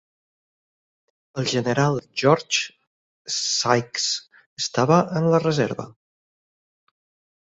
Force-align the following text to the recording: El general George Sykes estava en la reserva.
El 1.41 1.49
general 1.49 1.99
George 2.21 3.35
Sykes 3.35 4.07
estava 4.63 4.97
en 5.21 5.29
la 5.37 5.41
reserva. 5.45 5.87